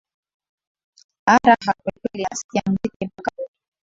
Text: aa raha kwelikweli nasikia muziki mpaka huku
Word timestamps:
aa 1.29 1.37
raha 1.43 1.71
kwelikweli 1.83 2.23
nasikia 2.23 2.61
muziki 2.67 3.05
mpaka 3.05 3.31
huku 3.37 3.51